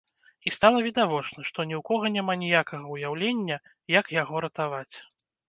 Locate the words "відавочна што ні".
0.85-1.75